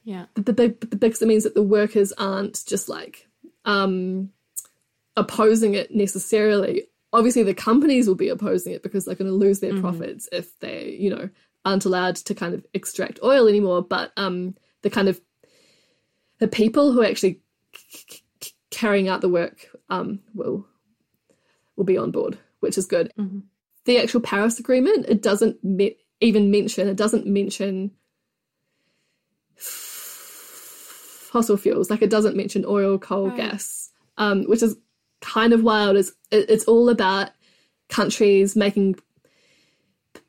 [0.05, 0.27] Yeah.
[0.35, 3.27] the big the because it means that the workers aren't just like
[3.65, 4.31] um
[5.17, 6.85] opposing it necessarily.
[7.13, 10.57] Obviously the companies will be opposing it because they're going to lose their profits if
[10.61, 11.29] they you know
[11.65, 13.83] aren't allowed to kind of extract oil anymore.
[13.83, 15.21] But um the kind of
[16.39, 17.41] the people who are actually
[17.75, 20.67] c- c- carrying out the work um will
[21.77, 23.13] will be on board which is good.
[23.85, 27.91] The actual paris agreement it doesn't me- even mention it doesn't mention
[31.37, 31.91] fossil fuels.
[31.91, 34.77] Like it doesn't mention oil, coal, gas, um, which is
[35.21, 35.97] kind of wild.
[35.97, 37.31] It's it, it's all about
[37.89, 39.01] countries making p-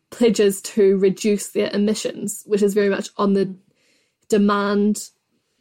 [0.09, 3.55] pledges to reduce their emissions, which is very much on the
[4.29, 5.09] demand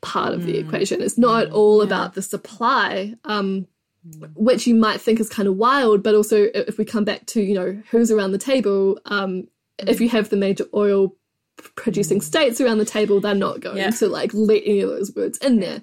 [0.03, 1.01] part of the equation.
[1.03, 3.15] It's not at all about the supply.
[3.25, 3.67] Um,
[4.37, 7.41] which you might think is kind of wild, but also if we come back to
[7.43, 9.49] you know who's around the table, um,
[9.79, 11.13] if you have the major oil
[11.75, 13.91] producing states around the table, they're not going Yeah.
[13.91, 15.83] to like let any of those words in there.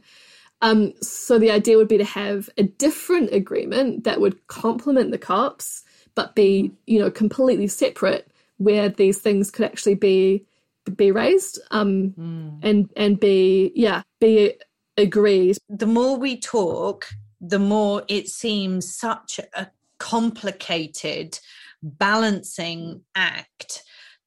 [0.62, 5.18] Um, so the idea would be to have a different agreement that would complement the
[5.18, 5.84] COPs,
[6.16, 10.46] but be you know completely separate, where these things could actually be
[10.92, 12.14] be raised um,
[12.62, 14.54] and and be yeah be
[14.98, 15.58] agreed.
[15.70, 17.08] the more we talk,
[17.42, 19.68] the more it seems such a
[19.98, 21.40] complicated
[21.82, 23.84] balancing act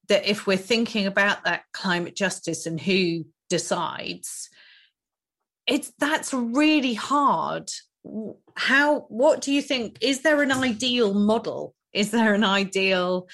[0.07, 4.49] that if we're thinking about that climate justice and who decides,
[5.65, 7.69] it's that's really hard.
[8.55, 9.97] How what do you think?
[10.01, 11.75] Is there an ideal model?
[11.93, 13.27] Is there an ideal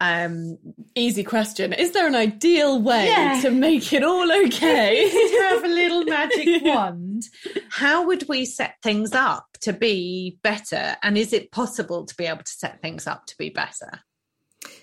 [0.00, 0.58] um
[0.96, 1.72] Easy question.
[1.72, 3.40] Is there an ideal way Yeah.
[3.42, 5.10] to make it all okay?
[5.10, 7.24] to have a little magic wand,
[7.68, 10.96] how would we set things up to be better?
[11.02, 14.00] And is it possible to be able to set things up to be better?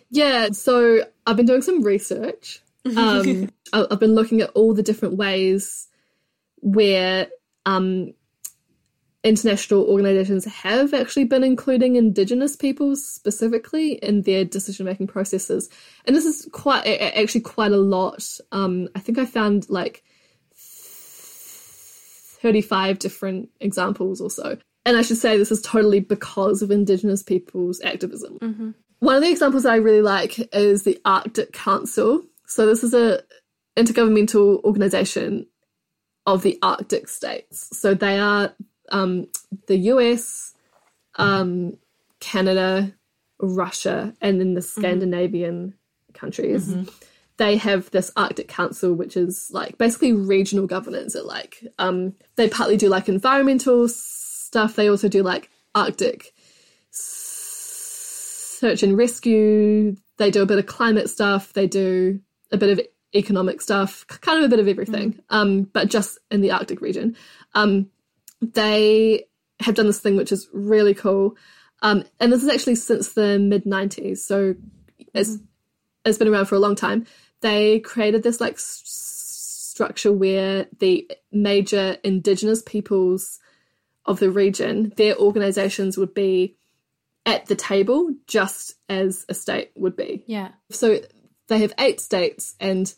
[0.09, 2.61] Yeah, so I've been doing some research.
[2.97, 5.87] Um, I- I've been looking at all the different ways
[6.57, 7.27] where
[7.67, 8.13] um,
[9.23, 15.69] international organizations have actually been including Indigenous peoples specifically in their decision making processes,
[16.05, 18.39] and this is quite actually quite a lot.
[18.51, 20.03] Um, I think I found like
[22.41, 24.57] thirty-five different examples or so.
[24.83, 29.31] And I should say this is totally because of Indigenous people's activism one of the
[29.31, 32.23] examples I really like is the Arctic Council.
[32.45, 33.21] So this is a
[33.75, 35.47] intergovernmental organization
[36.27, 37.75] of the Arctic states.
[37.77, 38.53] So they are
[38.91, 39.27] um,
[39.67, 40.53] the US,
[41.15, 41.77] um,
[42.19, 42.93] Canada,
[43.39, 46.13] Russia, and then the Scandinavian mm-hmm.
[46.13, 46.69] countries.
[46.69, 46.89] Mm-hmm.
[47.37, 51.15] They have this Arctic Council, which is like basically regional governance.
[51.15, 54.75] It like um, they partly do like environmental stuff.
[54.75, 56.33] They also do like Arctic
[56.91, 59.95] search and rescue.
[60.17, 61.53] They do a bit of climate stuff.
[61.53, 62.19] They do
[62.51, 65.21] a bit of economic stuff, kind of a bit of everything, mm.
[65.29, 67.15] um, but just in the Arctic region.
[67.55, 67.89] Um,
[68.41, 69.25] they
[69.59, 71.37] have done this thing which is really cool.
[71.81, 74.19] Um, and this is actually since the mid 90s.
[74.19, 74.55] So
[75.13, 75.43] it's, mm.
[76.05, 77.05] it's been around for a long time.
[77.41, 83.39] They created this like s- structure where the major indigenous peoples
[84.05, 86.55] of the region, their organizations would be
[87.25, 90.23] at the table just as a state would be.
[90.27, 90.49] Yeah.
[90.69, 90.99] So
[91.47, 92.93] they have eight states and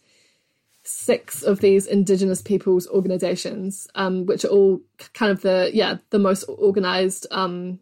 [0.83, 4.81] six of these indigenous peoples organizations, um, which are all
[5.13, 7.79] kind of the yeah the most organized um,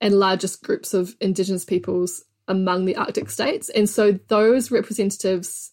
[0.00, 3.70] and largest groups of indigenous peoples among the Arctic states.
[3.70, 5.72] And so those representatives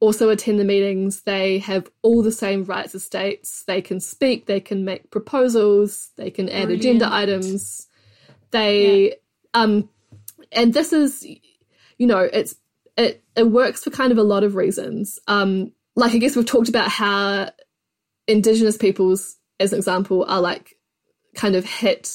[0.00, 1.22] also attend the meetings.
[1.22, 3.64] They have all the same rights as states.
[3.66, 4.46] They can speak.
[4.46, 6.10] They can make proposals.
[6.16, 6.80] They can add Brilliant.
[6.80, 7.88] agenda items.
[8.50, 9.14] They yeah.
[9.54, 9.88] um,
[10.52, 11.26] and this is
[11.98, 12.54] you know it's
[12.96, 15.18] it it works for kind of a lot of reasons.
[15.26, 17.50] Um, like I guess we've talked about how
[18.26, 20.76] indigenous peoples, as an example, are like
[21.34, 22.10] kind of hit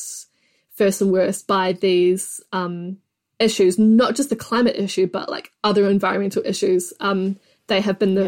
[0.74, 2.98] first and worst by these um,
[3.40, 6.94] issues, not just the climate issue, but like other environmental issues.
[7.00, 7.38] Um,
[7.68, 8.26] they have been the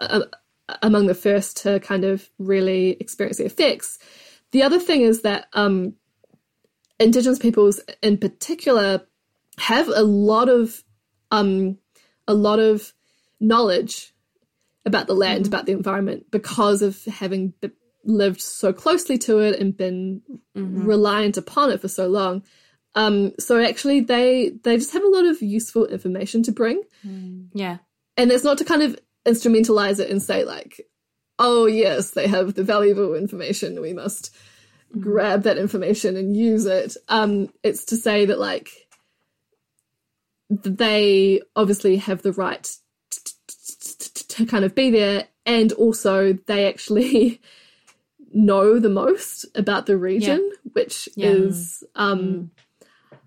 [0.00, 0.06] yeah.
[0.06, 0.20] uh,
[0.82, 3.98] among the first to kind of really experience the effects.
[4.52, 5.94] The other thing is that um,
[6.98, 9.06] indigenous peoples, in particular,
[9.58, 10.82] have a lot of
[11.30, 11.78] um,
[12.26, 12.92] a lot of
[13.40, 14.12] knowledge
[14.84, 15.54] about the land, mm-hmm.
[15.54, 17.70] about the environment, because of having b-
[18.04, 20.22] lived so closely to it and been
[20.56, 20.84] mm-hmm.
[20.84, 22.42] reliant upon it for so long.
[22.94, 26.82] Um, so actually, they they just have a lot of useful information to bring.
[27.06, 27.48] Mm.
[27.54, 27.78] Yeah,
[28.16, 30.80] and it's not to kind of instrumentalize it and say like,
[31.38, 33.80] oh yes, they have the valuable information.
[33.80, 34.34] We must
[34.90, 35.00] mm-hmm.
[35.00, 36.96] grab that information and use it.
[37.08, 38.68] Um, it's to say that like
[40.52, 42.76] they obviously have the right
[44.28, 47.40] to kind of be there, and also they actually
[48.32, 50.70] know the most about the region, yeah.
[50.72, 51.28] which yeah.
[51.28, 52.50] is um,
[53.14, 53.18] mm.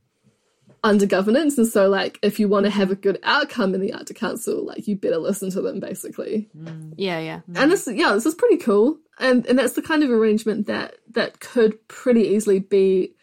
[0.84, 1.58] under governance.
[1.58, 4.66] And so, like, if you want to have a good outcome in the Arctic Council,
[4.66, 6.50] like, you better listen to them, basically.
[6.58, 6.94] Mm.
[6.98, 7.42] Yeah, yeah.
[7.50, 7.64] Mm.
[7.64, 10.96] And this, yeah, this is pretty cool, and and that's the kind of arrangement that
[11.12, 13.14] that could pretty easily be,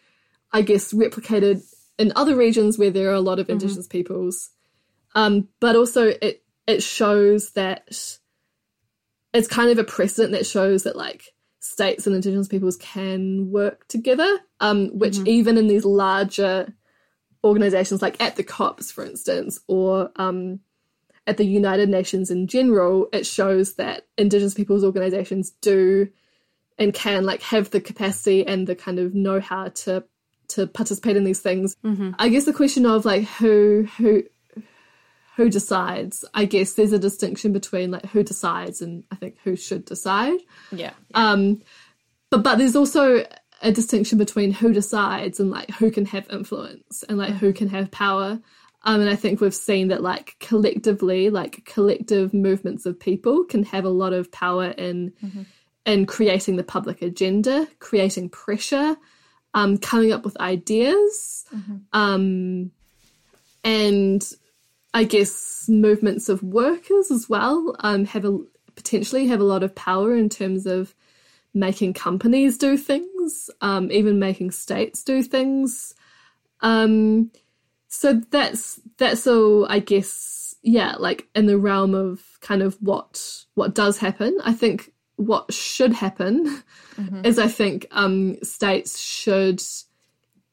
[0.51, 1.63] I guess, replicated
[1.97, 3.53] in other regions where there are a lot of mm-hmm.
[3.53, 3.97] indigenous mm-hmm.
[3.97, 4.49] peoples.
[5.15, 8.17] Um, but also it it shows that
[9.33, 11.25] it's kind of a precedent that shows that like
[11.59, 14.39] states and indigenous peoples can work together.
[14.59, 15.27] Um, which mm-hmm.
[15.27, 16.73] even in these larger
[17.43, 20.61] organizations like at the COPs, for instance, or um,
[21.27, 26.07] at the United Nations in general, it shows that indigenous peoples organizations do
[26.77, 30.03] and can like have the capacity and the kind of know how to
[30.49, 31.75] to participate in these things.
[31.83, 32.11] Mm-hmm.
[32.19, 34.23] I guess the question of like who who
[35.35, 36.23] who decides.
[36.33, 40.39] I guess there's a distinction between like who decides and I think who should decide.
[40.71, 40.91] Yeah.
[41.09, 41.31] yeah.
[41.31, 41.61] Um,
[42.29, 43.25] but but there's also
[43.61, 47.37] a distinction between who decides and like who can have influence and like mm-hmm.
[47.37, 48.39] who can have power.
[48.85, 53.63] Um, and I think we've seen that like collectively, like collective movements of people can
[53.63, 55.43] have a lot of power in mm-hmm.
[55.85, 58.97] in creating the public agenda, creating pressure,
[59.53, 61.77] um, coming up with ideas, mm-hmm.
[61.93, 62.71] um,
[63.63, 64.31] and
[64.93, 68.39] I guess movements of workers as well um, have a
[68.75, 70.93] potentially have a lot of power in terms of
[71.53, 75.93] making companies do things, um, even making states do things.
[76.61, 77.31] Um,
[77.87, 80.55] so that's that's all I guess.
[80.65, 84.37] Yeah, like in the realm of kind of what what does happen.
[84.43, 86.63] I think what should happen
[86.95, 87.25] mm-hmm.
[87.25, 89.61] is I think um, states should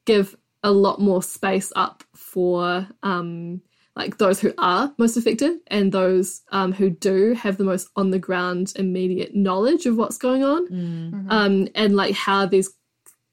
[0.05, 3.61] give a lot more space up for um,
[3.95, 8.11] like those who are most affected and those um, who do have the most on
[8.11, 11.31] the ground immediate knowledge of what's going on mm-hmm.
[11.31, 12.69] um, and like how these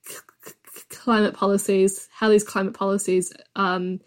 [0.05, 4.01] c- c- climate policies how these climate policies um,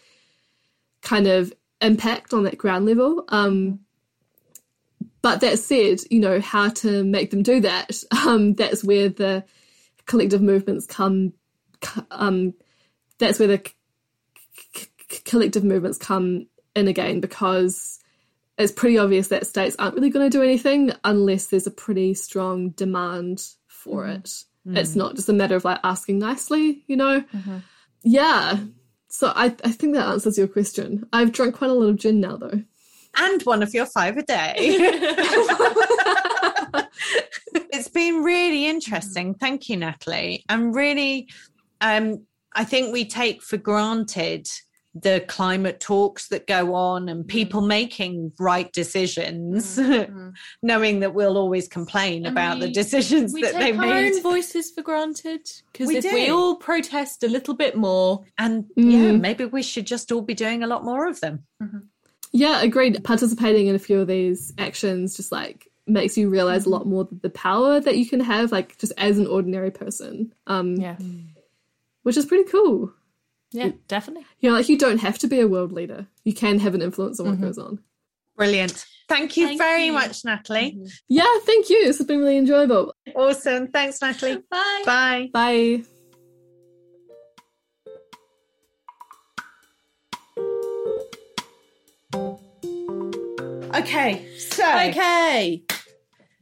[1.01, 3.79] kind of impact on that ground level um,
[5.21, 9.43] but that said, you know, how to make them do that, um, that's where the
[10.05, 11.33] collective movements come,
[12.11, 12.53] um,
[13.19, 13.61] that's where the
[14.75, 14.87] c-
[15.25, 17.99] collective movements come in again because
[18.57, 22.13] it's pretty obvious that states aren't really going to do anything unless there's a pretty
[22.13, 24.11] strong demand for Mm-hmm.
[24.21, 24.43] it.
[24.67, 24.77] Mm.
[24.77, 27.23] It's not just a matter of like asking nicely, you know?
[28.03, 28.59] Yeah.
[29.07, 31.07] So I, I think that answers your question.
[31.11, 32.61] I've drunk quite a lot of gin now though.
[33.17, 34.55] And one of your five a day.
[37.71, 39.33] it's been really interesting.
[39.35, 39.39] Mm.
[39.39, 40.43] Thank you, Natalie.
[40.49, 41.27] And really,
[41.81, 44.47] um, I think we take for granted
[44.93, 47.27] the climate talks that go on and mm.
[47.27, 53.41] people making right decisions, mm, knowing that we'll always complain And about the decisions we
[53.41, 54.15] that they take our made.
[54.15, 58.65] own voices for granted because We if we all protest a little bit more, And
[58.75, 59.21] yeah, Mm.
[59.21, 61.45] maybe we should just all be doing a lot more of them.
[61.63, 61.77] Mm-hmm.
[62.31, 63.03] Yeah, agreed.
[63.03, 67.07] Participating in a few of these actions just like makes you realize a lot more
[67.11, 70.33] the power that you can have, like just as an ordinary person.
[70.47, 70.95] Um, yeah,
[72.03, 72.91] which is pretty cool.
[73.51, 74.25] yeah, definitely.
[74.39, 76.07] You know, like you don't have to be a world leader.
[76.23, 77.79] You can have an influence on what goes on.
[78.37, 78.85] Brilliant.
[79.09, 79.91] Thank you Thank very you.
[79.93, 80.81] much, Natalie.
[81.09, 81.85] Yeah, thank you.
[81.85, 82.93] This has been really enjoyable.
[83.13, 83.67] Awesome.
[83.67, 84.41] Thanks, Natalie.
[84.49, 84.83] Bye.
[84.85, 85.29] Bye.
[85.33, 85.83] Bye.
[93.75, 95.63] Okay, so Okay.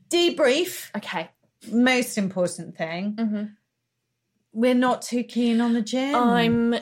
[0.09, 0.89] debrief.
[0.95, 1.29] Okay.
[1.71, 3.15] Most important thing.
[3.15, 3.43] Mm-hmm.
[4.53, 6.15] We're not too keen on the gin.
[6.15, 6.75] I'm.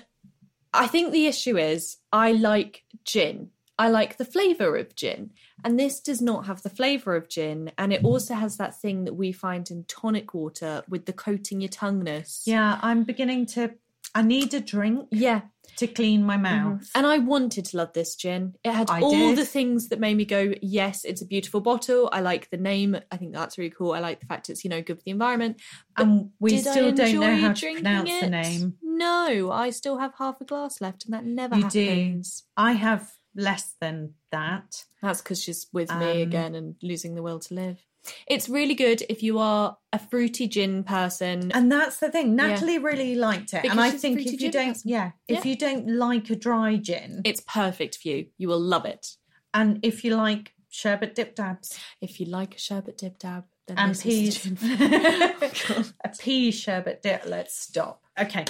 [0.73, 3.49] I think the issue is I like gin.
[3.79, 5.31] I like the flavour of gin.
[5.63, 7.71] And this does not have the flavour of gin.
[7.77, 11.61] And it also has that thing that we find in tonic water with the coating
[11.61, 12.43] your tongueness.
[12.45, 13.73] Yeah, I'm beginning to.
[14.15, 15.41] I need a drink Yeah.
[15.75, 16.89] To clean my mouth.
[16.95, 18.55] And I wanted to love this gin.
[18.63, 19.37] It had I all did.
[19.37, 22.09] the things that made me go, yes, it's a beautiful bottle.
[22.11, 22.97] I like the name.
[23.11, 23.91] I think that's really cool.
[23.91, 25.61] I like the fact it's, you know, good for the environment.
[25.97, 28.29] And we still don't know how to pronounce the it?
[28.29, 28.77] name.
[28.81, 31.85] No, I still have half a glass left, and that never You do.
[31.85, 32.43] happens.
[32.55, 34.85] I have less than that.
[35.03, 37.83] That's because she's with Um, me again and losing the will to live.
[38.27, 41.51] It's really good if you are a fruity gin person.
[41.51, 42.35] And that's the thing.
[42.35, 43.61] Natalie really liked it.
[43.63, 44.89] Because and I think if you don't, person.
[44.89, 45.49] yeah, if Yeah.
[45.51, 48.27] you don't like a dry gin, it's perfect for you.
[48.37, 49.15] You will love it.
[49.53, 53.77] and if you like sherbet dip dabs If you like a sherbet dip dab, then
[53.77, 54.45] and this peas,
[56.03, 57.23] a pea sherbet dip.
[57.25, 58.01] Let's stop.
[58.19, 58.45] Okay,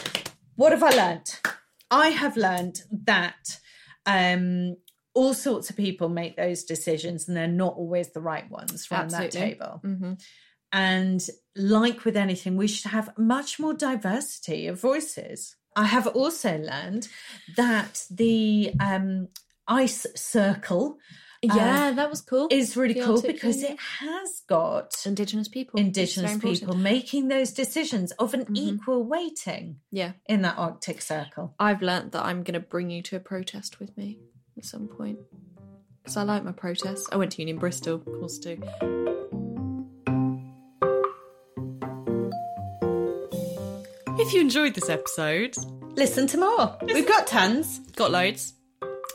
[0.56, 1.40] what have I learned?
[1.90, 3.60] I have learned that
[4.06, 4.76] um,
[5.18, 9.10] all sorts of people make those decisions, and they're not always the right ones from
[9.10, 9.40] that Absolutely.
[9.56, 9.82] table.
[9.84, 10.22] Mhm.
[10.72, 11.22] And
[11.56, 15.56] like with anything, we should have much more diversity of voices.
[15.76, 17.08] I have also learned
[17.56, 19.30] that the um,
[19.68, 20.98] ice circle
[21.42, 22.48] Yeah, that was cool.
[22.52, 25.80] is really The cool because it has got Indigenous people.
[25.80, 28.58] Indigenous people making those decisions of an Mhm.
[28.58, 30.14] equal weighting Yeah.
[30.28, 31.54] in that Arctic circle.
[31.60, 34.20] I've learnt that I'm going to bring you to a protest with me
[34.58, 35.20] at some point.
[36.04, 37.08] Because I like my protests.
[37.12, 38.62] I went to uni in Bristol, of course, too.
[44.20, 45.56] If you enjoyed this episode,
[45.98, 46.78] Listen to more.
[46.84, 47.80] We've got tons.
[47.96, 48.54] got loads.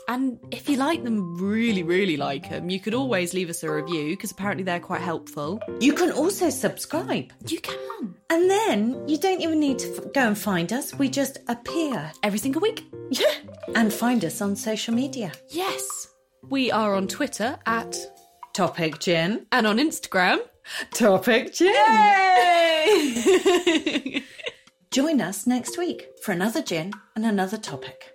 [0.07, 3.71] And if you like them, really, really like them, you could always leave us a
[3.71, 5.59] review because apparently they're quite helpful.
[5.79, 7.31] You can also subscribe.
[7.47, 8.15] You can.
[8.29, 10.93] And then you don't even need to f- go and find us.
[10.93, 12.11] We just appear.
[12.21, 12.83] Every single week.
[13.11, 13.31] Yeah.
[13.75, 15.31] And find us on social media.
[15.49, 16.09] Yes.
[16.49, 17.95] We are on Twitter at
[18.53, 19.45] Topic Gin.
[19.53, 20.39] and on Instagram.
[20.93, 21.73] Topic Gin.
[22.85, 24.23] Yay!
[24.91, 28.11] Join us next week for another gin and another topic.